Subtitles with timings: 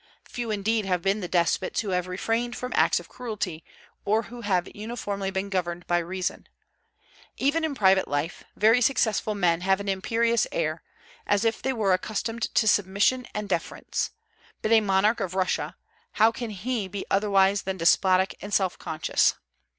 [0.23, 3.63] Few indeed have been the despots who have refrained from acts of cruelty,
[4.03, 6.47] or who have uniformly been governed by reason.
[7.37, 10.81] Even in private life, very successful men have an imperious air,
[11.27, 14.09] as if they were accustomed to submission and deference;
[14.63, 15.75] but a monarch of Russia,
[16.13, 19.35] how can he be otherwise than despotic and self conscious?